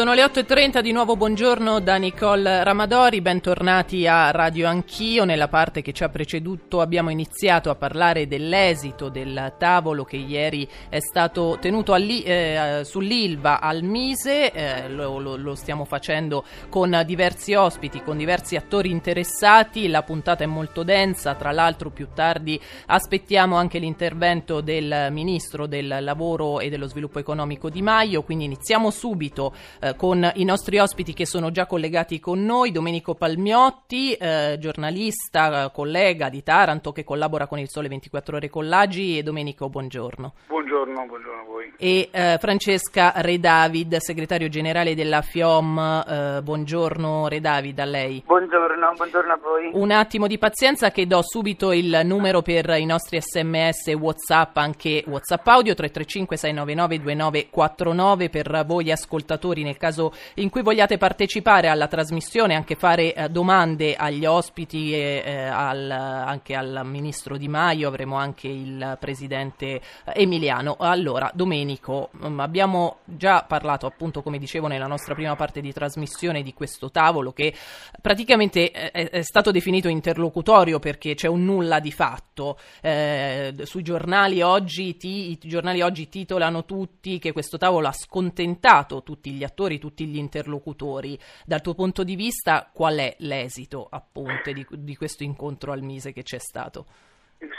[0.00, 5.26] Sono le 8.30, di nuovo buongiorno da Nicole Ramadori, bentornati a Radio Anch'io.
[5.26, 10.66] Nella parte che ci ha preceduto abbiamo iniziato a parlare dell'esito del tavolo che ieri
[10.88, 17.52] è stato tenuto eh, sull'Ilva al Mise, eh, lo, lo, lo, stiamo facendo con diversi
[17.52, 23.56] ospiti, con diversi attori interessati, la puntata è molto densa, tra l'altro più tardi aspettiamo
[23.56, 29.52] anche l'intervento del Ministro del Lavoro e dello Sviluppo Economico Di Maio, quindi iniziamo subito
[29.78, 35.70] eh, con i nostri ospiti che sono già collegati con noi, Domenico Palmiotti, eh, giornalista,
[35.70, 40.32] collega di Taranto che collabora con il Sole 24 Ore Collagi e Domenico buongiorno.
[40.48, 41.72] Buongiorno, buongiorno a voi.
[41.76, 48.22] E eh, Francesca Redavid, segretario generale della FIOM, eh, buongiorno Redavid a lei.
[48.26, 49.70] Buongiorno, buongiorno a voi.
[49.72, 55.04] Un attimo di pazienza che do subito il numero per i nostri sms whatsapp, anche
[55.06, 61.86] whatsapp audio 335 699 2949 per voi ascoltatori nel caso in cui vogliate partecipare alla
[61.86, 67.88] trasmissione, anche fare eh, domande agli ospiti e eh, al, anche al ministro Di Maio,
[67.88, 69.80] avremo anche il presidente eh,
[70.14, 70.76] Emiliano.
[70.78, 76.42] Allora, Domenico, mm, abbiamo già parlato appunto, come dicevo nella nostra prima parte di trasmissione,
[76.42, 77.54] di questo tavolo che
[78.00, 82.58] praticamente è, è stato definito interlocutorio perché c'è un nulla di fatto.
[82.80, 89.02] Eh, sui giornali oggi, ti, i giornali oggi titolano tutti che questo tavolo ha scontentato
[89.02, 91.18] tutti gli attori attori, tutti gli interlocutori.
[91.44, 96.12] Dal tuo punto di vista, qual è l'esito appunto di, di questo incontro al Mise
[96.12, 96.86] che c'è stato?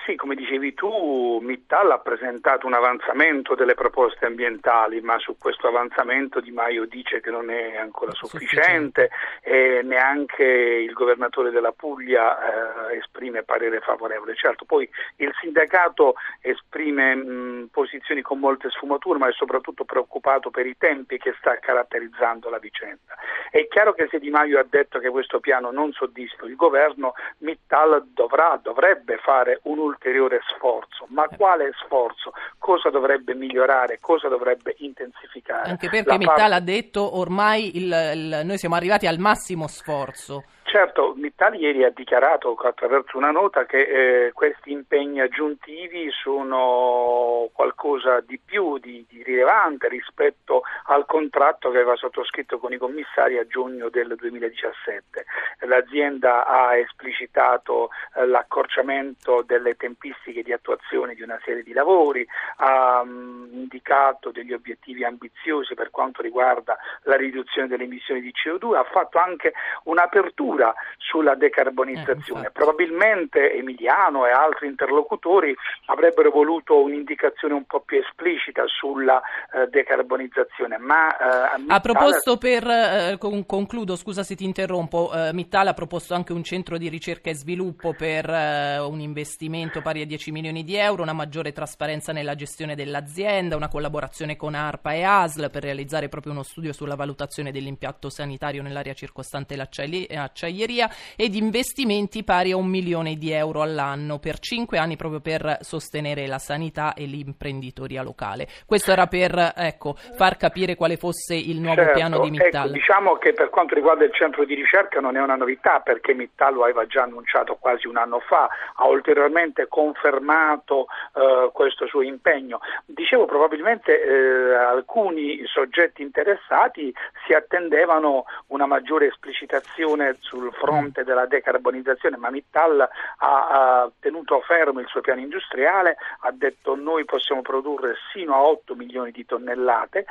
[0.06, 5.68] Sì, come dicevi tu, Mittal ha presentato un avanzamento delle proposte ambientali, ma su questo
[5.68, 9.10] avanzamento Di Maio dice che non è ancora sufficiente,
[9.42, 14.36] e neanche il governatore della Puglia eh, esprime parere favorevole.
[14.36, 20.68] Certo, poi il sindacato esprime mh, posizioni con molte sfumature, ma è soprattutto preoccupato per
[20.68, 23.16] i tempi che sta caratterizzando la vicenda.
[23.50, 27.14] È chiaro che se Di Maio ha detto che questo piano non soddisfa il governo,
[27.40, 32.34] Mittal dovrà, dovrebbe fare un un ulteriore sforzo, ma quale sforzo?
[32.58, 34.00] Cosa dovrebbe migliorare?
[34.00, 35.70] Cosa dovrebbe intensificare?
[35.70, 36.54] Anche perché Mittal parte...
[36.54, 40.44] ha detto ormai il, il, noi siamo arrivati al massimo sforzo.
[40.72, 48.22] Certo, Mittal ieri ha dichiarato attraverso una nota che eh, questi impegni aggiuntivi sono qualcosa
[48.22, 53.46] di più di, di, rilevante rispetto al contratto che aveva sottoscritto con i commissari a
[53.46, 55.26] giugno del 2017.
[55.68, 62.26] L'azienda ha esplicitato eh, l'accorciamento delle tempistiche di attuazione di una serie di lavori,
[62.60, 68.32] ha mh, mm, indicato degli obiettivi ambiziosi per quanto riguarda la riduzione delle emissioni di
[68.32, 69.52] CO2, ha fatto anche
[69.84, 72.48] un'apertura misura sulla decarbonizzazione.
[72.48, 75.54] Eh, Probabilmente Emiliano e altri interlocutori
[75.86, 79.22] avrebbero voluto un'indicazione un po' più esplicita sulla
[79.54, 80.78] eh, decarbonizzazione.
[80.78, 86.14] Ma, eh, ha proposto per, eh, concludo, scusa se ti interrompo, eh, Mittal ha proposto
[86.14, 90.64] anche un centro di ricerca e sviluppo per eh, un investimento pari a 10 milioni
[90.64, 95.64] di euro, una maggiore trasparenza nella gestione dell'azienda, una collaborazione con ARPA e ASL per
[95.64, 102.52] realizzare proprio uno studio sulla valutazione dell'impatto sanitario nell'area circostante l'acciaieria acciaieria ed investimenti pari
[102.52, 107.06] a un milione di euro all'anno per cinque anni proprio per sostenere la sanità e
[107.06, 108.48] l'imprenditoria locale.
[108.66, 112.66] Questo era per ecco, far capire quale fosse il nuovo certo, piano di Mittal.
[112.66, 116.14] Ecco, diciamo che per quanto riguarda il centro di ricerca non è una novità perché
[116.14, 122.02] Mittal lo aveva già annunciato quasi un anno fa, ha ulteriormente confermato eh, questo suo
[122.02, 122.60] impegno.
[122.86, 126.94] Dicevo probabilmente eh, alcuni soggetti interessati
[127.26, 132.88] si attendevano una maggiore esplicitazione sul fronte della decarbonizzazione, ma Mittal ha,
[133.18, 138.76] ha, tenuto fermo il suo piano industriale, ha detto noi possiamo produrre sino a 8
[138.76, 140.06] milioni di tonnellate,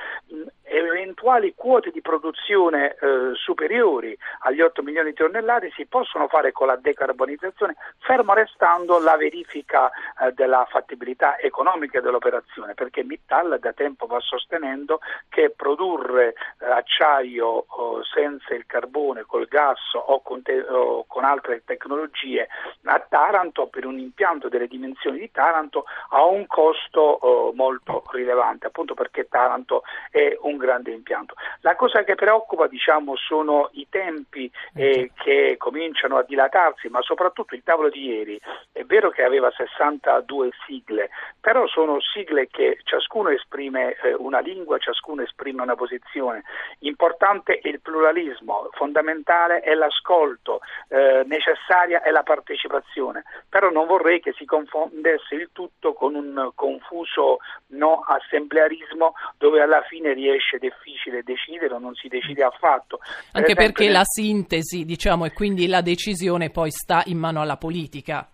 [0.62, 6.68] eventuali quote di produzione eh, superiori agli 8 milioni di tonnellate si possono fare con
[6.68, 14.06] la decarbonizzazione, fermo restando la verifica eh, della fattibilità economica dell'operazione, perché Mittal da tempo
[14.06, 20.60] va sostenendo che produrre eh, acciaio oh, senza il carbone, col gas o con, te-
[20.60, 22.48] o con, altre tecnologie
[22.84, 28.66] a Taranto per un impianto delle dimensioni di Taranto ha un costo oh, molto rilevante,
[28.66, 31.34] appunto perché Taranto è un grande impianto.
[31.60, 37.54] La cosa che preoccupa diciamo, sono i tempi eh, che cominciano a dilatarsi, ma soprattutto
[37.54, 38.40] il tavolo di ieri
[38.72, 44.78] è vero che aveva 62 sigle, però sono sigle che ciascuno esprime eh, una lingua,
[44.78, 46.42] ciascuno esprime una posizione.
[46.80, 53.86] Importante è il pluralismo, fondamentale è la l'ascolto eh, necessaria e la partecipazione, però non
[53.86, 57.38] vorrei che si confondesse il tutto con un confuso
[57.68, 62.98] no assemblearismo dove alla fine riesce difficile decidere o non si decide affatto.
[62.98, 67.56] Per Anche perché la sintesi, diciamo, e quindi la decisione poi sta in mano alla
[67.56, 68.26] politica.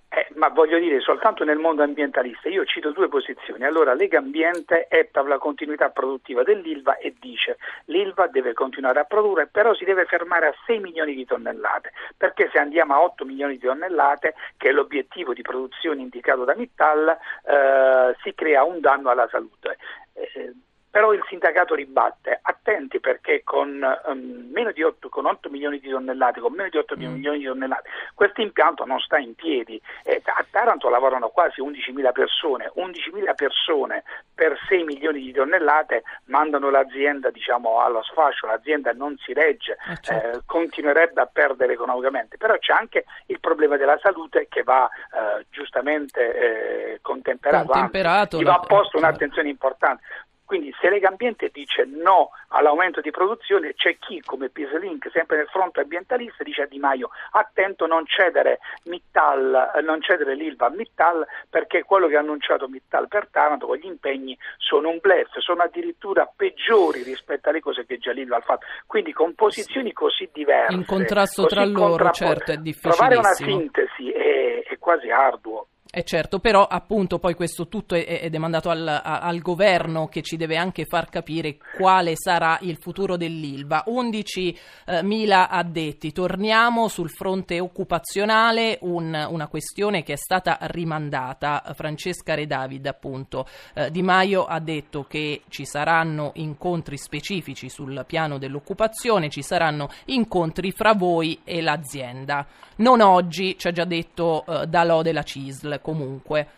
[0.57, 3.65] Eh, voglio dire, soltanto nel mondo ambientalista, io cito due posizioni.
[3.65, 9.05] Allora, Lega Ambiente è per la continuità produttiva dell'ILVA e dice l'ILVA deve continuare a
[9.05, 13.25] produrre, però si deve fermare a 6 milioni di tonnellate, perché se andiamo a 8
[13.25, 18.81] milioni di tonnellate, che è l'obiettivo di produzione indicato da Mittal, eh, si crea un
[18.81, 19.77] danno alla salute.
[20.15, 20.55] Eh,
[20.97, 25.91] però il sindacato ribatte, attenti perché con, um, meno di 8, con 8 milioni di
[25.91, 27.13] tonnellate, con meno di 8 mm.
[27.13, 29.79] milioni di tonnellate, questo impianto non sta in piedi.
[30.05, 34.05] Eh, a Taranto lavorano quasi 11.000 persone, 11.000 persone
[34.35, 39.99] per 6 milioni di tonnellate mandano l'azienda diciamo, allo sfascio, l'azienda non si regge, eh,
[40.01, 40.39] certo.
[40.39, 45.45] eh, continuerebbe a perdere economicamente, però c'è anche il problema della salute che va eh,
[45.51, 50.03] giustamente eh, contemperato, contemperato Anzi, gli va posto un'attenzione importante
[50.47, 55.49] quindi se Lega Ambiente dice no all'aumento di produzione, c'è chi come Piselink, sempre nel
[55.49, 60.71] fronte ambientalista, dice a Di Maio attento non cedere, Mittal, eh, non cedere l'Ilva a
[60.71, 65.37] Mittal perché quello che ha annunciato Mittal per Taranto con gli impegni sono un blef,
[65.39, 68.67] sono addirittura peggiori rispetto alle cose che già l'Ilva ha fatto.
[68.87, 70.75] Quindi con posizioni così diverse.
[70.75, 72.95] In contrasto tra loro, certo, è difficilissimo.
[72.95, 75.67] Trovare una sintesi è, è quasi arduo.
[75.99, 80.37] Eh certo, però appunto poi questo tutto è, è demandato al, al, governo che ci
[80.37, 83.83] deve anche far capire quale sarà il futuro dell'Ilva.
[83.87, 84.55] 11.000
[84.85, 91.63] eh, addetti, torniamo sul fronte occupazionale, un, una questione che è stata rimandata.
[91.75, 98.37] Francesca Redavid appunto, eh, Di Maio ha detto che ci saranno incontri specifici sul piano
[98.37, 102.47] dell'occupazione, ci saranno incontri fra voi e l'azienda.
[102.79, 106.49] Non oggi, ci ha già detto eh, Dalò della CISL comunque.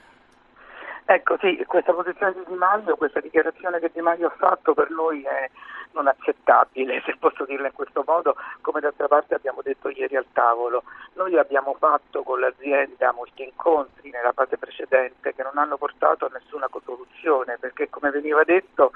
[1.04, 4.90] Ecco sì, questa posizione di Di Maio, questa dichiarazione che Di Maio ha fatto per
[4.90, 5.50] noi è
[5.92, 10.26] non accettabile, se posso dirla in questo modo, come d'altra parte abbiamo detto ieri al
[10.32, 10.84] tavolo.
[11.14, 16.30] Noi abbiamo fatto con l'azienda molti incontri nella fase precedente che non hanno portato a
[16.32, 18.92] nessuna soluzione, perché come veniva detto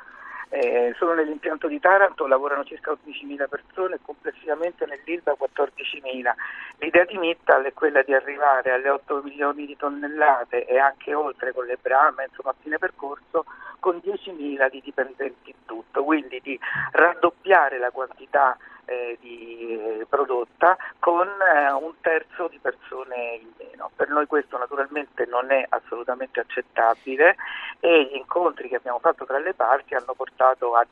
[0.53, 6.33] eh, solo nell'impianto di Taranto lavorano circa 11.000 persone e complessivamente nell'Ilva 14.000.
[6.77, 11.55] L'idea di Mittal è quella di arrivare alle 8 milioni di tonnellate e anche oltre
[11.55, 13.47] con le brame, insomma a fine percorso,
[13.79, 16.59] con 10.000 di dipendenti in tutto, quindi di
[16.93, 18.55] raddoppiare la quantità
[18.85, 23.91] eh, di, eh, prodotta con eh, un terzo di persone in meno.
[23.95, 27.37] Per noi questo naturalmente non è assolutamente accettabile
[27.81, 30.87] e gli incontri che abbiamo fatto tra le parti hanno portato a,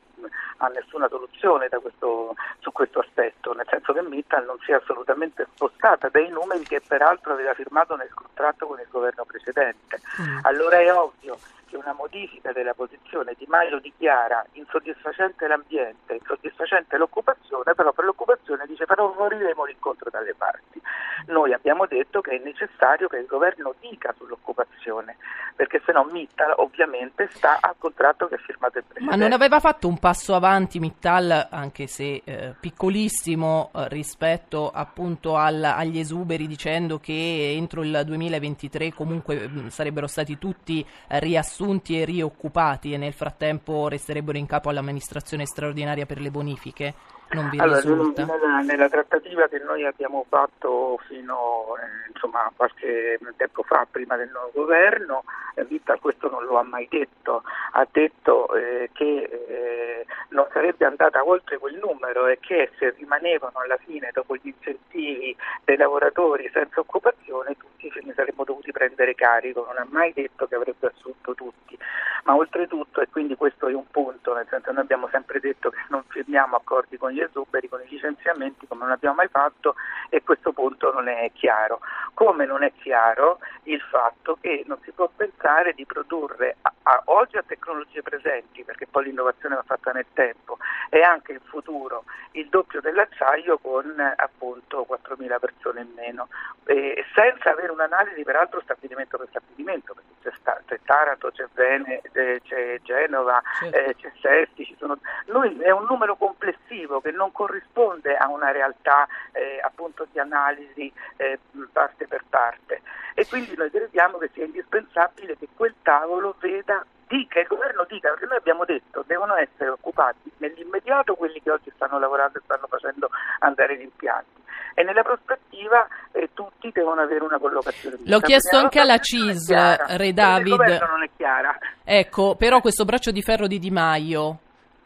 [0.57, 5.47] a nessuna soluzione questo, su questo aspetto, nel senso che Mittal non si è assolutamente
[5.53, 9.99] spostata dai numeri che peraltro aveva firmato nel contratto con il governo precedente.
[10.21, 10.39] Mm.
[10.43, 11.37] Allora è ovvio
[11.71, 18.65] che una modifica della posizione Di Maio dichiara insoddisfacente l'ambiente, insoddisfacente l'occupazione, però per l'occupazione
[18.67, 20.81] dice però favoriremo l'incontro dalle parti.
[21.27, 25.15] Noi abbiamo detto che è necessario che il governo dica sull'occupazione,
[25.55, 29.15] perché se no Mittal ovviamente sta al contratto che ha firmato il Presidente.
[29.15, 35.37] Ma non aveva fatto un passo avanti Mittal, anche se eh, piccolissimo, eh, rispetto appunto
[35.37, 41.60] al, agli esuberi dicendo che entro il 2023 comunque mh, sarebbero stati tutti eh, riassunti
[41.61, 46.95] assunti e rioccupati e nel frattempo resterebbero in capo all'amministrazione straordinaria per le bonifiche?
[47.33, 48.25] Non vi allora, risulta?
[48.25, 54.17] Nella, nella, trattativa che noi abbiamo fatto fino eh, insomma, a qualche tempo fa, prima
[54.17, 55.23] del nuovo governo,
[55.55, 60.85] eh, Vita questo non lo ha mai detto, ha detto eh, che eh, non sarebbe
[60.85, 66.49] andata oltre quel numero e che se rimanevano alla fine dopo gli incentivi dei lavoratori
[66.53, 70.87] senza occupazione tutti ce ne saremmo dovuti prendere carico, non ha mai detto che avrebbe
[70.87, 71.77] assunto tutti,
[72.25, 75.79] ma oltretutto, e quindi questo è un punto, nel senso noi abbiamo sempre detto che
[75.89, 79.75] non firmiamo accordi con gli gli esuberi, con i licenziamenti come non abbiamo mai fatto
[80.09, 81.79] e questo punto non è chiaro.
[82.13, 87.01] Come non è chiaro il fatto che non si può pensare di produrre a, a,
[87.05, 90.57] oggi a tecnologie presenti, perché poi l'innovazione va fatta nel tempo,
[90.89, 96.27] e anche in futuro il doppio dell'acciaio con appunto 4.000 persone in meno,
[96.65, 102.01] e senza avere un'analisi peraltro stabilimento per stabilimento, perché c'è, sta, c'è Taranto, c'è, Vene,
[102.13, 103.77] eh, c'è Genova, certo.
[103.77, 104.97] eh, c'è Sesti, ci sono...
[105.27, 110.91] Noi è un numero complessivo che non corrisponde a una realtà eh, appunto di analisi
[111.17, 111.39] eh,
[111.71, 112.81] parte per parte
[113.13, 118.09] e quindi noi crediamo che sia indispensabile che quel tavolo veda dica, il governo dica,
[118.09, 122.67] perché noi abbiamo detto devono essere occupati nell'immediato quelli che oggi stanno lavorando e stanno
[122.67, 124.39] facendo andare gli impianti
[124.73, 127.97] e nella prospettiva eh, tutti devono avere una collocazione.
[128.05, 129.49] L'ho chiesto anche alla CIS,
[129.97, 130.47] Re David.
[130.47, 131.57] Il governo non è chiara.
[131.83, 134.39] Ecco, però questo braccio di ferro di Di Maio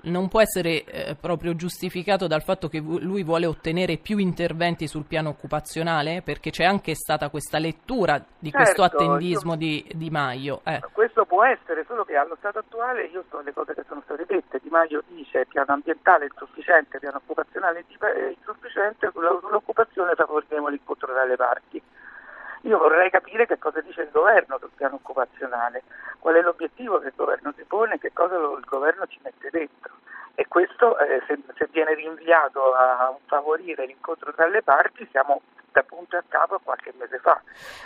[0.05, 5.05] non può essere eh, proprio giustificato dal fatto che lui vuole ottenere più interventi sul
[5.05, 10.09] piano occupazionale, perché c'è anche stata questa lettura di certo, questo attendismo io, di Di
[10.09, 10.61] Maio.
[10.63, 10.81] Eh.
[10.91, 14.25] Questo può essere, solo che allo stato attuale io so le cose che sono state
[14.27, 14.59] dette.
[14.61, 17.85] Di Maio dice piano ambientale insufficiente, piano occupazionale
[18.37, 21.81] insufficiente, sull'occupazione favoriremo l'incontro dalle parti.
[22.65, 25.83] Io vorrei capire che cosa dice il governo sul piano occupazionale,
[26.19, 29.49] qual è l'obiettivo che il governo si pone, che cosa lo, il governo ci mette
[29.51, 29.93] dentro.
[30.33, 35.41] E questo, eh, se, se, viene rinviato a favorire l'incontro tra le parti, siamo
[35.71, 37.39] da punto a capo qualche mese fa.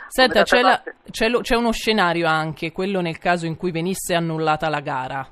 [0.07, 0.81] Senta, c'è, la,
[1.11, 5.27] c'è, lo, c'è uno scenario anche, quello nel caso in cui venisse annullata la gara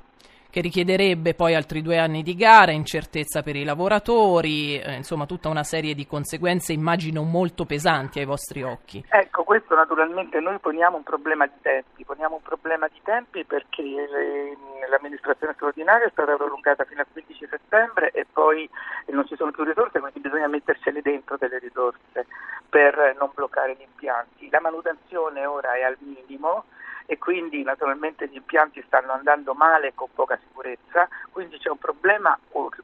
[0.50, 5.48] che richiederebbe poi altri due anni di gara, incertezza per i lavoratori, eh, insomma tutta
[5.48, 9.04] una serie di conseguenze immagino molto pesanti ai vostri occhi.
[9.08, 13.82] Ecco, questo naturalmente noi poniamo un problema di tempi, poniamo un problema di tempi perché
[13.82, 14.56] le,
[14.88, 18.68] l'amministrazione straordinaria è stata prolungata fino al 15 settembre e poi
[19.08, 22.26] non ci sono più risorse, quindi bisogna mettercele dentro delle risorse
[22.68, 24.48] per non bloccare gli impianti.
[24.50, 26.64] La manutenzione ora è al minimo
[27.10, 32.38] e quindi naturalmente gli impianti stanno andando male con poca sicurezza, quindi c'è un problema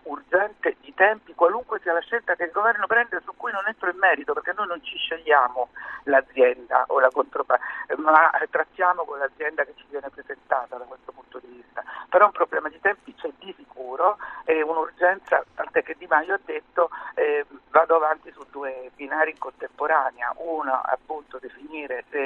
[0.05, 3.91] urgente di tempi, qualunque sia la scelta che il governo prende su cui non entro
[3.91, 5.69] in merito perché noi non ci scegliamo
[6.05, 11.39] l'azienda o la controparte, ma trattiamo con l'azienda che ci viene presentata da questo punto
[11.41, 11.85] di vista.
[12.09, 16.41] Però un problema di tempi c'è di sicuro e un'urgenza, tant'è che Di Maio ha
[16.43, 22.19] detto eh, vado avanti su due binari in contemporanea, uno appunto definire se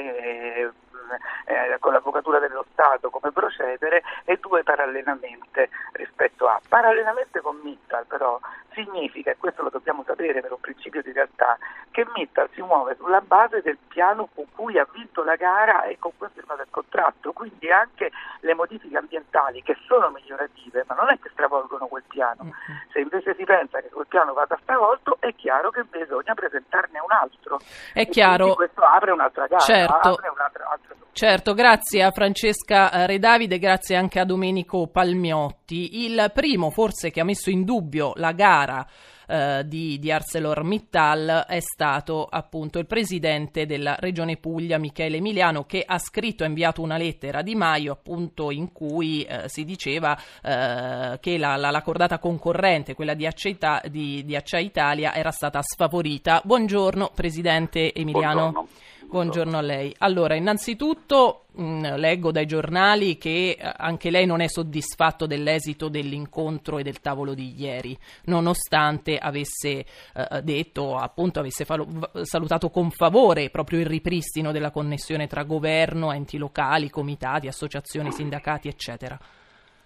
[1.89, 6.61] con l'Avvocatura dello Stato come procedere e due parallelamente rispetto a.
[6.69, 8.39] Parallelamente con Mittal però
[8.73, 11.57] significa, e questo lo dobbiamo sapere per un principio di realtà,
[11.89, 15.97] che Mittal si muove sulla base del piano con cui ha vinto la gara e
[15.97, 20.93] con cui ha firmato il contratto, quindi anche le modifiche ambientali che sono migliorative, ma
[20.93, 22.53] non è che stravolgono quel piano.
[22.91, 27.11] Se invece si pensa che quel piano vada stravolto, è chiaro che bisogna presentarne un
[27.11, 27.59] altro.
[27.93, 28.53] È chiaro.
[28.53, 30.09] Questo apre un'altra gara, certo.
[30.09, 30.69] apre un'altra,
[31.11, 36.05] Certo, grazie a Francesca eh, Redavide, grazie anche a Domenico Palmiotti.
[36.05, 38.87] Il primo forse che ha messo in dubbio la gara
[39.27, 45.83] eh, di, di, ArcelorMittal è stato appunto il presidente della regione Puglia, Michele Emiliano, che
[45.85, 51.19] ha scritto e inviato una lettera di Maio appunto in cui eh, si diceva eh,
[51.19, 55.61] che la, la, la, cordata concorrente, quella di Accia, di, di Accia Italia, era stata
[55.61, 56.41] sfavorita.
[56.43, 58.51] Buongiorno Presidente Emiliano.
[58.51, 58.67] Buongiorno.
[59.09, 59.91] Buongiorno a lei.
[59.97, 66.77] Allora, innanzitutto mh, leggo dai giornali che eh, anche lei non è soddisfatto dell'esito dell'incontro
[66.77, 69.69] e del tavolo di ieri, nonostante avesse
[70.13, 71.87] eh, detto, appunto, avesse falo-
[72.21, 78.67] salutato con favore proprio il ripristino della connessione tra governo, enti locali, comitati, associazioni, sindacati,
[78.67, 79.17] eccetera.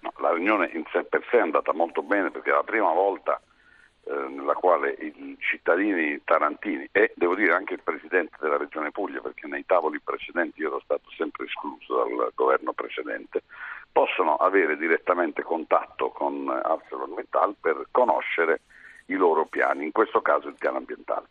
[0.01, 2.91] No, la riunione in sé per sé è andata molto bene perché è la prima
[2.91, 3.52] volta eh,
[4.05, 9.47] nella quale i cittadini tarantini e devo dire anche il Presidente della Regione Puglia, perché
[9.47, 13.43] nei tavoli precedenti io ero stato sempre escluso dal governo precedente,
[13.91, 18.61] possono avere direttamente contatto con ArcelorMittal per conoscere
[19.07, 21.27] i loro piani, in questo caso il piano ambientale.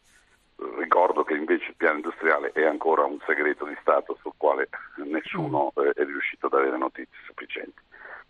[0.78, 5.72] Ricordo che invece il piano industriale è ancora un segreto di Stato sul quale nessuno
[5.76, 7.80] eh, è riuscito ad avere notizie sufficienti.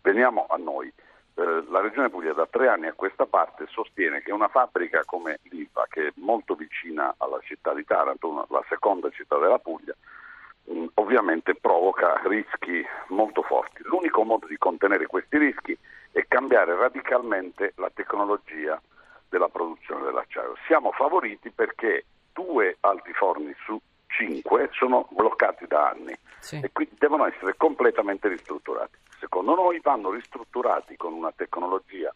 [0.00, 0.90] Veniamo a noi.
[1.34, 5.38] Eh, la Regione Puglia da tre anni a questa parte sostiene che una fabbrica come
[5.44, 9.94] l'ILVA, che è molto vicina alla città di Taranto, una, la seconda città della Puglia,
[10.64, 13.82] mh, mm, ovviamente provoca rischi molto forti.
[13.84, 15.76] L'unico modo di contenere questi rischi
[16.10, 18.80] è cambiare radicalmente la tecnologia
[19.30, 20.54] della produzione dell'acciaio.
[20.66, 26.60] Siamo favoriti perché due altiforni su cinque sono bloccati da anni sì.
[26.62, 28.98] e quindi devono essere completamente ristrutturati
[29.32, 32.14] secondo noi vanno ristrutturati con una tecnologia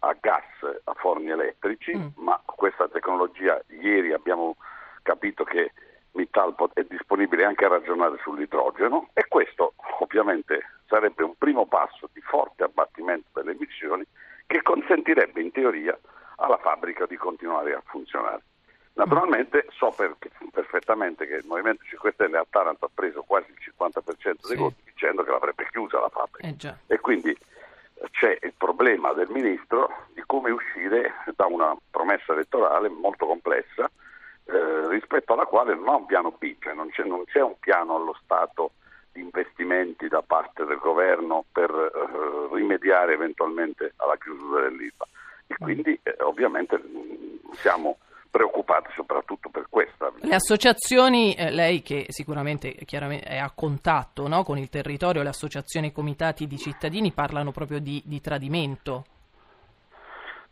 [0.00, 0.44] a gas
[0.84, 2.08] a forni elettrici, mm.
[2.16, 4.56] ma questa tecnologia ieri abbiamo
[5.02, 5.72] capito che
[6.12, 12.20] Mittal è disponibile anche a ragionare sull'idrogeno e questo ovviamente sarebbe un primo passo di
[12.20, 14.04] forte abbattimento delle emissioni
[14.46, 15.98] che consentirebbe in teoria
[16.36, 18.42] alla fabbrica di continuare a funzionare.
[18.92, 23.72] Naturalmente so perché, perfettamente che il Movimento 5 Stelle a Taranto ha preso quasi il
[23.74, 26.48] 50% dei voti dicendo che l'avrebbe chiusa la fabbrica.
[26.88, 27.36] Eh e quindi
[28.10, 33.88] c'è il problema del Ministro di come uscire da una promessa elettorale molto complessa
[34.44, 37.58] eh, rispetto alla quale non ha un piano B, cioè non c'è, non c'è, un
[37.60, 38.72] piano allo Stato
[39.12, 45.06] di investimenti da parte del governo per eh, rimediare eventualmente alla chiusura dell'IVA.
[45.46, 46.80] E quindi eh, ovviamente
[47.52, 47.98] siamo
[48.30, 50.12] preoccupati soprattutto per questa.
[50.28, 55.30] Le associazioni, eh, lei che sicuramente chiaramente è a contatto no, con il territorio, le
[55.30, 59.04] associazioni e comitati di cittadini parlano proprio di, di tradimento.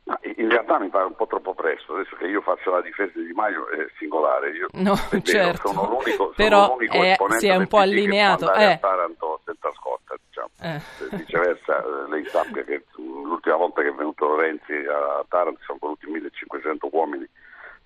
[0.05, 3.13] Ma in realtà mi pare un po' troppo presto, adesso che io faccio la difesa
[3.19, 5.69] di Di Maio è singolare, io no, vero, certo.
[5.69, 8.55] sono l'unico, Però sono l'unico è, si è un po' allineato.
[8.55, 8.65] Eh.
[8.65, 10.49] a Taranto senza scorta, diciamo.
[10.63, 11.17] Eh.
[11.17, 16.07] Viceversa, eh, lei sappia che l'ultima volta che è venuto Renzi a Taranto sono voluti
[16.07, 17.29] 1500 uomini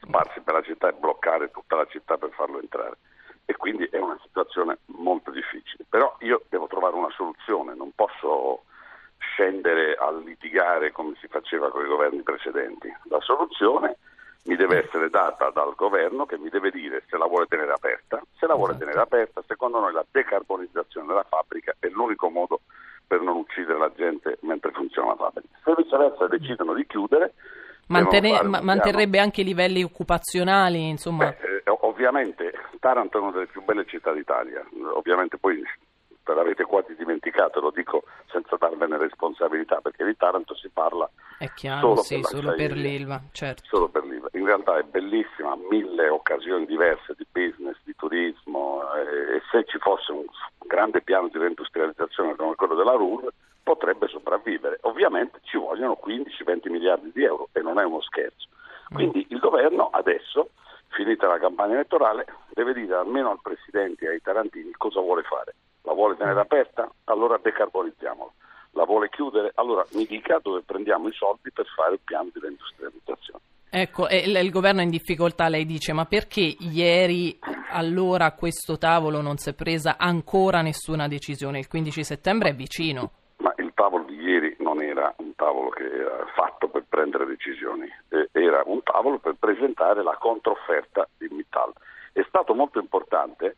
[0.03, 2.97] sparsi per la città e bloccare tutta la città per farlo entrare.
[3.45, 5.85] E quindi è una situazione molto difficile.
[5.89, 8.65] Però io devo trovare una soluzione, non posso
[9.19, 12.93] scendere a litigare come si faceva con i governi precedenti.
[13.09, 13.97] La soluzione
[14.45, 18.23] mi deve essere data dal governo che mi deve dire se la vuole tenere aperta.
[18.39, 22.61] Se la vuole tenere aperta, secondo noi la decarbonizzazione della fabbrica è l'unico modo
[23.07, 25.59] per non uccidere la gente mentre funziona la fabbrica.
[25.65, 27.35] Se viceversa decidono di chiudere,
[27.91, 31.27] Mantene- ma- manterrebbe anche i livelli occupazionali, insomma.
[31.27, 35.61] Beh, eh, ovviamente Taranto è una delle più belle città d'Italia, ovviamente poi
[36.23, 41.51] ve l'avete quasi dimenticato, lo dico senza darvene responsabilità, perché di Taranto si parla è
[41.53, 43.63] chiaro, solo, sì, per, solo per l'Ilva, certo.
[43.65, 44.29] solo per l'Ilva.
[44.33, 49.79] In realtà è bellissima, mille occasioni diverse di business, di turismo eh, e se ci
[49.79, 50.25] fosse un
[50.65, 53.33] grande piano di reindustrializzazione come quello della RUR
[53.63, 54.79] potrebbe sopravvivere.
[54.83, 58.49] Ovviamente ci vogliono 15-20 miliardi di euro e non è uno scherzo.
[58.93, 60.51] Quindi il governo adesso,
[60.89, 65.55] finita la campagna elettorale, deve dire almeno al Presidente e ai tarantini cosa vuole fare.
[65.83, 66.91] La vuole tenere aperta?
[67.05, 68.33] Allora decarbonizziamolo.
[68.73, 69.53] La vuole chiudere?
[69.55, 73.41] Allora mi dica dove prendiamo i soldi per fare il piano di reindustrializzazione.
[73.73, 77.39] Ecco, il, il governo è in difficoltà, lei dice, ma perché ieri
[77.71, 81.61] allora a questo tavolo non si è presa ancora nessuna decisione?
[81.61, 83.13] Il 15 settembre è vicino.
[83.39, 87.91] Ma il tavolo di ieri non era un tavolo che era fatto per prendere decisioni,
[88.33, 91.73] era un tavolo per presentare la controfferta di Mittal.
[92.13, 93.57] È stato molto importante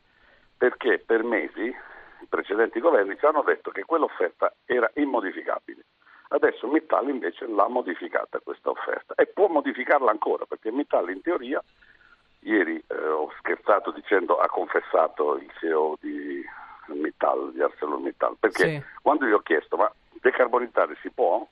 [0.56, 5.84] perché per mesi i precedenti governi ci hanno detto che quell'offerta era immodificabile.
[6.28, 11.60] Adesso Mittal invece l'ha modificata questa offerta e può modificarla ancora perché Mittal in teoria,
[12.40, 16.44] ieri eh, ho scherzato dicendo ha confessato il CEO di
[16.86, 18.82] Mittal, di ArcelorMittal, perché Sì.
[19.02, 21.44] quando gli ho chiesto ma decarbonizzare si può?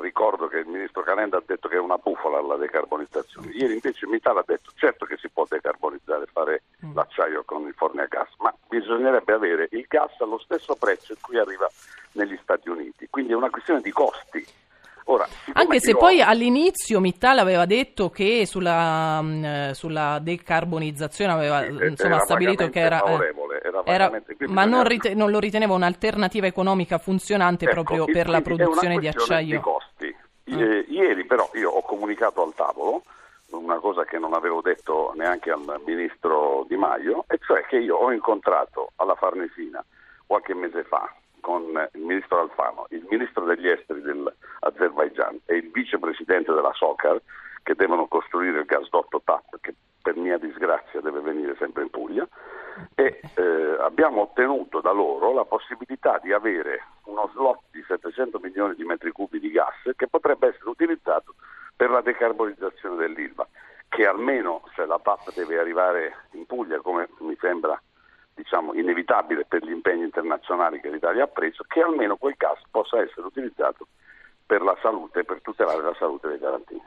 [0.00, 3.50] Ricordo che il ministro Calenda ha detto che è una bufala la decarbonizzazione.
[3.52, 6.62] Ieri invece Mittal ha detto certo che si può decarbonizzare, fare
[6.94, 11.18] l'acciaio con i forni a gas, ma bisognerebbe avere il gas allo stesso prezzo in
[11.20, 11.68] cui arriva
[12.12, 13.08] negli Stati Uniti.
[13.10, 14.46] Quindi è una questione di costi.
[15.06, 21.86] Ora, Anche se poi all'inizio Mittal aveva detto che sulla, mh, sulla decarbonizzazione aveva Sì,
[21.88, 26.46] insomma, stabilito che era, eh, favorevole, era era- ma non, rite- non lo riteneva un'alternativa
[26.46, 29.56] economica funzionante Ecco, proprio per la produzione di acciaio.
[29.56, 30.16] Di costi.
[30.50, 30.60] Ah.
[30.62, 33.02] Eh, ieri però io ho comunicato al tavolo
[33.50, 37.96] una cosa che non avevo detto neanche al ministro Di Maio, e cioè che io
[37.96, 39.84] ho incontrato alla Farnesina
[40.26, 41.12] qualche mese fa
[41.44, 47.20] con il ministro Alfano, il ministro degli esteri dell'Azerbaigian e il vicepresidente della SOCAR
[47.62, 52.26] che devono costruire il gasdotto TAP che per mia disgrazia deve venire sempre in Puglia.
[52.94, 58.74] E eh, abbiamo ottenuto da loro la possibilità di avere uno slot di 700 milioni
[58.74, 61.34] di metri cubi di gas che potrebbe essere utilizzato
[61.76, 63.46] per la decarbonizzazione dell'Ilva,
[63.90, 67.78] che almeno se la TAP deve arrivare in Puglia, come mi sembra
[68.34, 73.00] diciamo, inevitabile per gli impegni internazionali che l'Italia ha preso, che almeno quel gas possa
[73.00, 73.86] essere utilizzato
[74.44, 76.82] per la salute, per tutelare la salute dei garantini.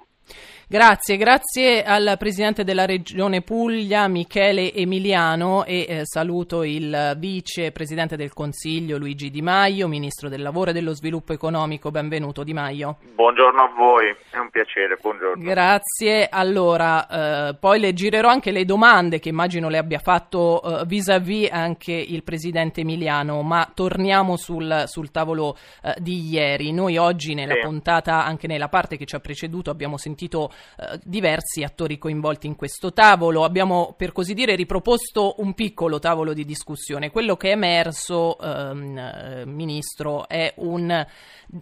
[0.70, 8.18] Grazie, grazie al Presidente della Regione Puglia, Michele Emiliano, e eh, saluto il Vice Presidente
[8.18, 11.90] del Consiglio, Luigi Di Maio, Ministro del Lavoro e dello Sviluppo Economico.
[11.90, 12.98] Benvenuto Di Maio.
[13.16, 15.42] Buongiorno a voi, è un piacere, buongiorno.
[15.42, 16.28] Grazie.
[16.30, 17.08] Allora,
[17.50, 21.94] eh, poi le girerò anche le domande che immagino le abbia fatto eh, vis-à-vis anche
[21.94, 26.74] il Presidente Emiliano, ma torniamo sul, sul tavolo eh, di ieri.
[26.74, 27.62] Noi oggi nella Sì.
[27.62, 32.56] puntata, anche nella parte che ci ha preceduto, abbiamo sentito eh, diversi attori coinvolti in
[32.56, 33.44] questo tavolo.
[33.44, 37.12] Abbiamo, per così dire, riproposto un piccolo tavolo di discussione.
[37.12, 41.06] Quello che è emerso, ehm, eh, Ministro, è un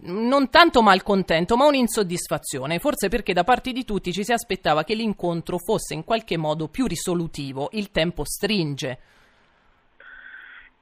[0.03, 4.95] non tanto malcontento, ma un'insoddisfazione, forse perché da parte di tutti ci si aspettava che
[4.95, 7.69] l'incontro fosse in qualche modo più risolutivo.
[7.73, 8.99] Il tempo stringe.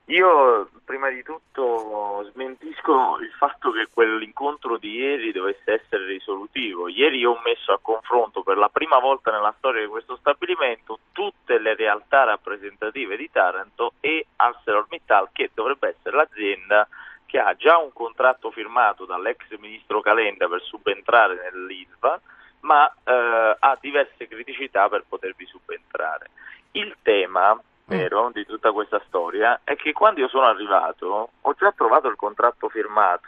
[0.08, 6.90] Io prima di tutto smentisco il fatto che quell'incontro di ieri dovesse essere risolutivo.
[6.90, 11.58] Ieri ho messo a confronto per la prima volta nella storia di questo stabilimento tutte
[11.58, 16.86] le realtà rappresentative di Taranto e ArcelorMittal che dovrebbe essere l'azienda
[17.26, 22.20] che ha già un contratto firmato dall'ex ministro Calenda per subentrare nell'Ilva
[22.60, 26.30] ma eh, ha diverse criticità per potervi subentrare.
[26.72, 31.72] Il tema vero di tutta questa storia è che quando io sono arrivato ho già
[31.72, 33.28] trovato il contratto firmato,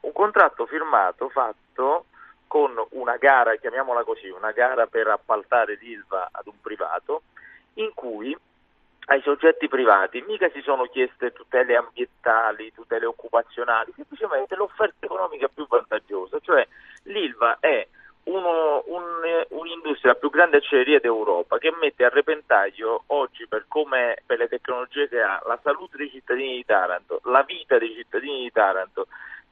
[0.00, 2.06] un contratto firmato fatto
[2.46, 7.22] con una gara, chiamiamola così, una gara per appaltare l'ILVA ad un privato,
[7.74, 8.36] in cui
[9.08, 15.66] ai soggetti privati mica si sono chieste tutele ambientali, tutele occupazionali, semplicemente l'offerta economica più
[15.66, 16.66] vantaggiosa, cioè
[17.02, 17.86] l'ILVA è
[18.26, 19.04] uno, un,
[19.50, 25.08] un'industria, più grande acciaieria d'Europa, che mette a repentaglio oggi per, come, per le tecnologie
[25.08, 29.06] che ha la salute dei cittadini di Taranto, la vita dei cittadini di Taranto,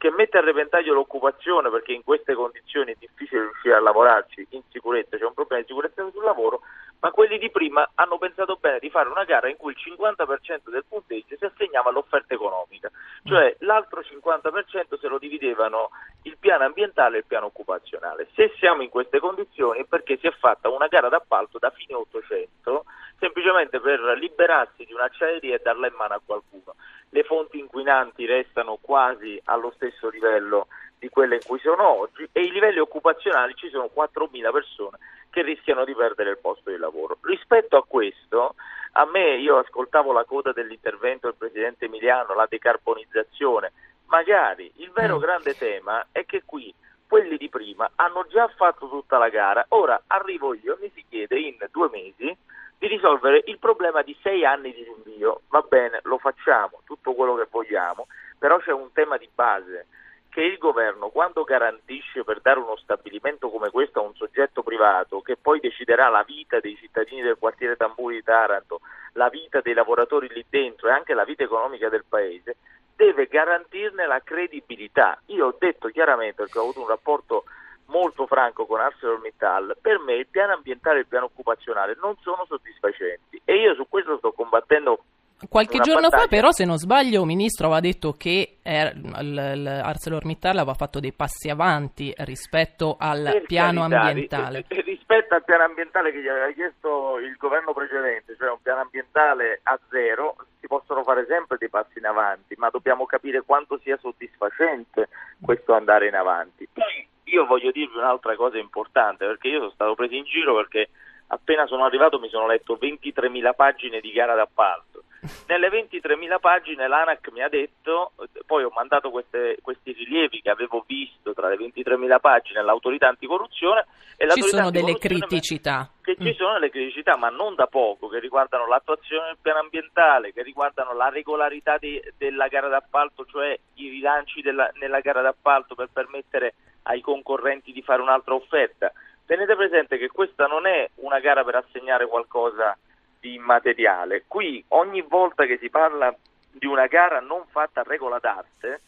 [0.05, 4.61] che mette a repentaglio l'occupazione perché in queste condizioni è difficile riuscire a lavorarci in
[4.69, 6.61] sicurezza, c'è un problema di sicurezza sul lavoro,
[7.01, 10.69] ma quelli di prima hanno pensato bene di fare una gara in cui il 50%
[10.69, 12.91] del punteggio si assegnava all'offerta economica,
[13.25, 15.89] cioè l'altro 50% se lo dividevano
[16.25, 18.29] il piano ambientale e il piano occupazionale.
[18.35, 21.95] Se siamo in queste condizioni è perché si è fatta una gara d'appalto da fine
[21.95, 22.85] 800
[23.19, 26.75] semplicemente per liberarsi di un'acciaieria e darla in mano a qualcuno.
[27.15, 30.67] Le fonti inquinanti restano quasi allo stesso livello
[30.99, 34.99] di quelle in cui sono oggi e i livelli occupazionali ci sono 4.000 persone
[35.31, 37.19] che rischiano di perdere il posto di lavoro.
[37.21, 38.57] Rispetto a questo,
[38.95, 43.71] a me io ascoltavo la coda dell'intervento del Presidente Emiliano, la decarbonizzazione,
[44.07, 45.21] magari il vero mm.
[45.21, 46.75] grande tema è che qui
[47.07, 51.05] quelli di prima hanno già fatto tutta la gara, ora arrivo io e mi si
[51.09, 52.37] chiede in due mesi
[52.85, 57.35] di risolvere il problema di sei anni di rinvio, va bene, lo facciamo, tutto quello
[57.35, 58.07] che vogliamo,
[58.39, 59.87] però c'è un tema di base
[60.29, 65.23] che il governo quando garantisce per dare uno stabilimento come questo a un soggetto privato
[65.23, 68.81] che poi deciderà la vita dei cittadini del quartiere Tamburi di Taranto,
[69.13, 72.57] la vita dei lavoratori lì dentro e anche la vita economica del paese,
[72.95, 75.19] deve garantirne la credibilità.
[75.27, 77.45] Io ho detto chiaramente perché ho avuto un rapporto
[77.87, 82.45] molto franco con ArcelorMittal, per me il piano ambientale e il piano occupazionale non sono
[82.47, 85.01] soddisfacenti e io su questo sto combattendo
[85.49, 86.23] Qualche giorno battaglia.
[86.23, 91.51] fa, però, se non sbaglio, Ministro aveva detto che er, l'ArcelorMittal aveva fatto dei passi
[91.51, 94.65] avanti rispetto al per piano carità, ambientale.
[94.69, 99.61] Rispetto al piano ambientale che gli aveva chiesto il governo precedente, cioè un piano ambientale
[99.65, 103.99] a zero, si possono fare sempre dei passi in avanti, ma dobbiamo capire quanto sia
[103.99, 105.09] soddisfacente
[105.43, 106.67] questo andare in avanti.
[106.73, 110.91] Poi io voglio dirvi un'altra cosa importante, perché io sono stato preso in giro perché
[111.29, 115.05] appena sono arrivato mi sono letto 23.000 pagine di gara d'appalto
[115.49, 118.13] nelle 23.000 pagine l'ANAC mi ha detto,
[118.47, 123.87] poi ho mandato queste, questi rilievi che avevo visto tra le 23.000 pagine all'autorità anticorruzione
[124.17, 125.91] e ci sono delle criticità.
[126.01, 126.25] Che mm.
[126.25, 130.43] ci sono delle criticità, ma non da poco, che riguardano l'attuazione del piano ambientale, che
[130.43, 135.89] riguardano la regolarità di, della gara d'appalto, cioè i rilanci della, nella gara d'appalto per
[135.93, 138.93] permettere ai concorrenti di fare un'altra offerta.
[139.27, 142.77] Tenete presente che questa non è una gara per assegnare qualcosa
[143.21, 144.25] di immateriale.
[144.27, 146.15] Qui ogni volta che si parla
[146.51, 148.83] di una gara non fatta a regola d'arte,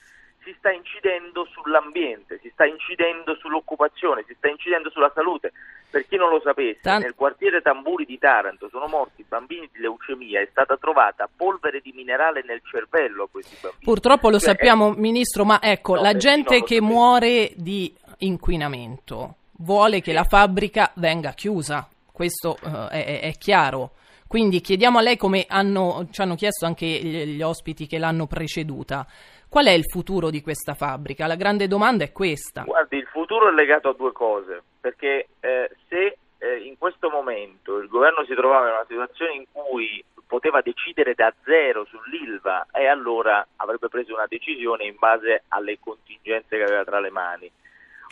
[0.46, 5.52] si sta incidendo sull'ambiente, si sta incidendo sull'occupazione, si sta incidendo sulla salute.
[5.90, 9.80] Per chi non lo sapesse, Tant- nel quartiere Tamburi di Taranto sono morti bambini di
[9.80, 13.82] leucemia, è stata trovata polvere di minerale nel cervello a questi bambini.
[13.82, 14.96] Purtroppo lo cioè, sappiamo, è...
[14.98, 16.80] Ministro, ma ecco, no, la gente che sapete.
[16.80, 21.88] muore di inquinamento vuole che la fabbrica venga chiusa.
[22.12, 23.92] Questo uh, è, è chiaro.
[24.28, 29.06] Quindi chiediamo a lei come hanno, ci hanno chiesto anche gli ospiti che l'hanno preceduta.
[29.56, 31.26] Qual è il futuro di questa fabbrica?
[31.26, 32.64] La grande domanda è questa.
[32.64, 37.78] Guardi, il futuro è legato a due cose, perché eh, se eh, in questo momento
[37.78, 42.86] il governo si trovava in una situazione in cui poteva decidere da zero sull'ILVA e
[42.86, 47.50] allora avrebbe preso una decisione in base alle contingenze che aveva tra le mani.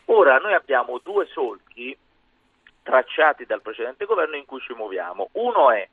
[0.07, 1.95] Ora noi abbiamo due solchi
[2.83, 5.29] tracciati dal precedente governo in cui ci muoviamo.
[5.33, 5.87] Uno è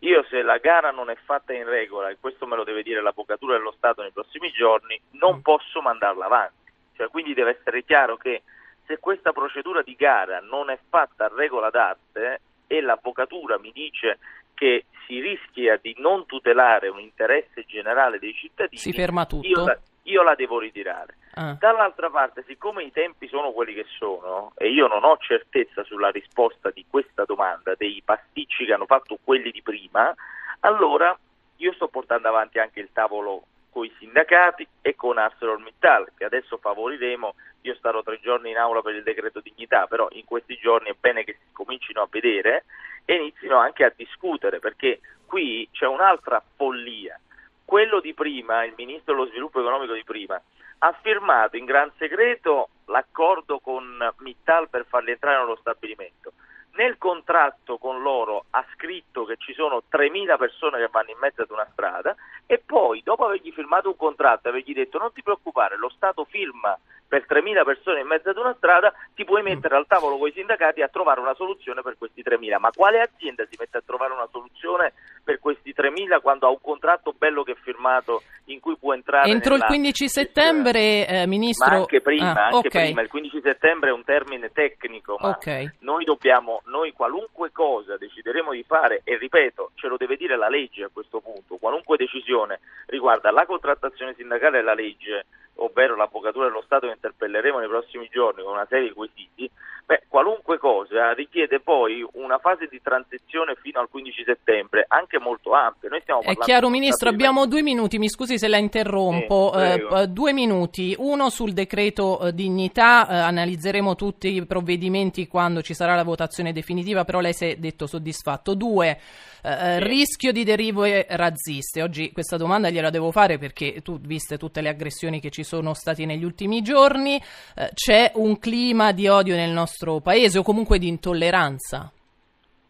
[0.00, 3.02] io se la gara non è fatta in regola, e questo me lo deve dire
[3.02, 5.40] l'Avvocatura dello Stato nei prossimi giorni, non mm.
[5.40, 6.70] posso mandarla avanti.
[6.96, 8.42] Cioè, quindi deve essere chiaro che
[8.86, 14.18] se questa procedura di gara non è fatta a regola d'arte e l'Avvocatura mi dice
[14.54, 19.64] che si rischia di non tutelare un interesse generale dei cittadini, si ferma tutto.
[20.08, 21.16] Io la, devo ritirare.
[21.34, 21.56] Ah.
[21.58, 26.10] Dall'altra parte, siccome i tempi sono quelli che sono e io non ho certezza sulla
[26.10, 30.14] risposta di questa domanda, dei pasticci che hanno fatto quelli di prima,
[30.60, 31.16] allora
[31.56, 36.56] io sto portando avanti anche il tavolo con i sindacati e con ArcelorMittal, che adesso
[36.56, 37.34] favoriremo.
[37.62, 40.96] Io starò tre giorni in aula per il decreto dignità, però in questi giorni è
[40.98, 42.64] bene che si comincino a vedere
[43.04, 47.20] e inizino anche a discutere, perché qui c'è un'altra follia
[47.68, 50.40] quello di prima, il ministro dello sviluppo economico di prima,
[50.78, 56.32] ha firmato in gran segreto l'accordo con Mittal per farli entrare nello stabilimento.
[56.76, 61.42] Nel contratto con loro ha scritto che ci sono 3.000 persone che vanno in mezzo
[61.42, 62.16] ad una strada
[62.50, 66.24] e poi dopo avergli firmato un contratto e avergli detto non ti preoccupare, lo Stato
[66.24, 70.28] firma per 3.000 persone in mezzo ad una strada, ti puoi mettere al tavolo con
[70.28, 72.58] i sindacati a trovare una soluzione per questi 3.000.
[72.58, 74.92] Ma quale azienda si mette a trovare una soluzione
[75.24, 79.30] per questi 3.000 quando ha un contratto bello che è firmato in cui può entrare
[79.30, 81.70] Entro il 15 settembre, eh, Ministro...
[81.70, 82.84] Ma anche prima, ah, anche okay.
[82.84, 85.70] prima, il 15 settembre è un termine tecnico, ma okay.
[85.80, 90.48] noi dobbiamo, noi qualunque cosa decideremo di fare, e ripeto, ce lo deve dire la
[90.48, 92.37] legge a questo punto, qualunque decisione
[92.86, 98.08] riguarda la contrattazione sindacale e la legge, ovvero l'Avvocatura dello Stato che interpelleremo nei prossimi
[98.10, 99.50] giorni con una serie di quesiti,
[99.84, 105.52] beh, qualunque cosa richiede poi una fase di transizione fino al 15 settembre, anche molto
[105.52, 105.88] ampia.
[105.88, 110.06] Noi stiamo È chiaro, Ministro, abbiamo due minuti, mi scusi se la interrompo, sì, eh,
[110.08, 115.94] due minuti, uno sul decreto eh, dignità, eh, analizzeremo tutti i provvedimenti quando ci sarà
[115.94, 118.54] la votazione definitiva, però lei si è detto soddisfatto.
[118.54, 118.98] Due,
[119.42, 119.84] eh, sì.
[119.84, 124.68] rischio di derive razziste, oggi questa domanda gliela devo fare perché tu, viste tutte le
[124.68, 129.50] aggressioni che ci sono state negli ultimi giorni, eh, c'è un clima di odio nel
[129.50, 131.90] nostro paese o comunque di intolleranza?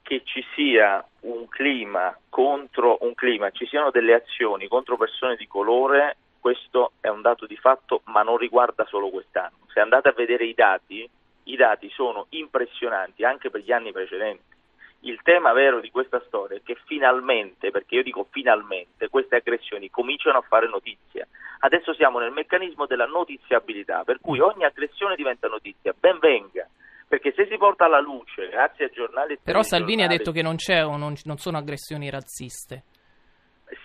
[0.03, 5.47] Che ci sia un clima contro un clima, ci siano delle azioni contro persone di
[5.47, 9.67] colore, questo è un dato di fatto, ma non riguarda solo quest'anno.
[9.73, 11.09] Se andate a vedere i dati,
[11.45, 14.57] i dati sono impressionanti anche per gli anni precedenti.
[15.01, 19.91] Il tema vero di questa storia è che finalmente, perché io dico finalmente, queste aggressioni
[19.91, 21.27] cominciano a fare notizia.
[21.61, 25.95] Adesso siamo nel meccanismo della notiziabilità, per cui ogni aggressione diventa notizia.
[25.99, 26.69] Ben venga
[27.09, 29.39] perché se si porta alla luce, grazie ai giornali...
[29.43, 32.85] Però Salvini ha detto che non, c'è, non, non sono aggressioni razziste.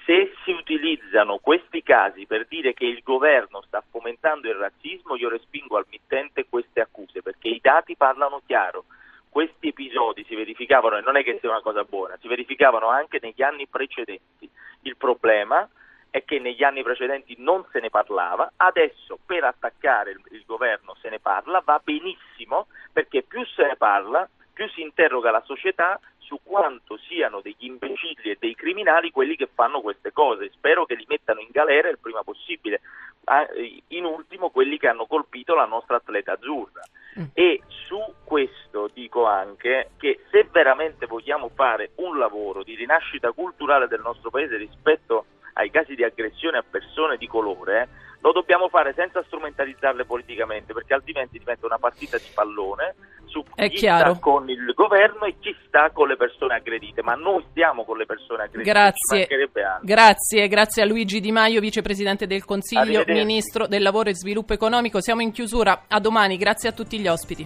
[0.05, 5.29] Se si utilizzano questi casi per dire che il governo sta fomentando il razzismo, io
[5.29, 8.83] respingo al mittente queste accuse, perché i dati parlano chiaro.
[9.33, 13.17] Questi episodi si verificavano, e non è che sia una cosa buona, si verificavano anche
[13.19, 14.47] negli anni precedenti.
[14.81, 15.67] Il problema
[16.11, 20.95] è che negli anni precedenti non se ne parlava, adesso per attaccare il, il, governo
[21.01, 25.99] se ne parla, va benissimo perché più se ne parla, più si interroga la società
[26.25, 30.49] su quanto siano degli imbecilli e dei criminali quelli che fanno queste cose.
[30.53, 32.81] Spero che li mettano in galera il prima possibile.
[33.89, 36.81] In ultimo quelli che hanno colpito la nostra atleta azzurra.
[37.19, 37.25] Mm.
[37.33, 43.87] E su questo dico anche che se veramente vogliamo fare un lavoro di rinascita culturale
[43.87, 47.87] del nostro paese rispetto ai casi di aggressione a persone di colore,
[48.23, 53.67] lo dobbiamo fare senza strumentalizzarle politicamente, perché altrimenti diventa una partita di pallone su È
[53.67, 54.11] chi chiaro.
[54.11, 57.97] sta con il governo e chi sta con le persone aggredite, ma noi stiamo con
[57.97, 58.71] le persone aggredite.
[58.71, 59.27] Grazie,
[59.81, 65.01] grazie, grazie a Luigi Di Maio, vicepresidente del Consiglio, ministro del lavoro e sviluppo economico.
[65.01, 67.45] Siamo in chiusura, a domani, grazie a tutti gli ospiti.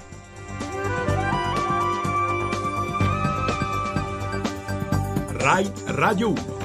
[5.39, 6.56] RAI Radio 1